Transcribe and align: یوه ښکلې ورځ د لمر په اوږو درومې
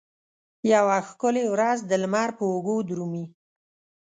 یوه 0.73 0.97
ښکلې 1.07 1.43
ورځ 1.53 1.79
د 1.85 1.91
لمر 2.03 2.29
په 2.37 2.43
اوږو 2.51 2.75
درومې 2.89 3.25